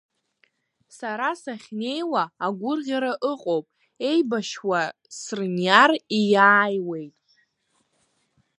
[0.97, 3.65] Сара сахьнеиуа агәырӷьара ыҟоуп,
[4.09, 4.81] еибашьуа
[5.17, 7.15] срыниар, ииааиуеит.